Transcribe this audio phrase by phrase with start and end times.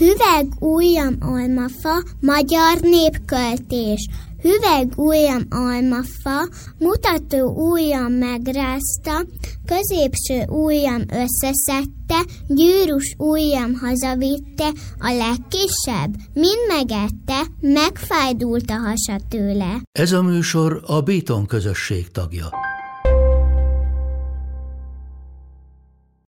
[0.00, 4.08] Hüveg ujjam almafa, magyar népköltés.
[4.42, 9.26] Hüveg ujjam almafa, mutató ujjam megrázta,
[9.64, 19.80] középső ujjam összeszedte, gyűrűs ujjam hazavitte, a legkisebb mind megette, megfájdult a hasa tőle.
[19.92, 22.69] Ez a műsor a Béton közösség tagja.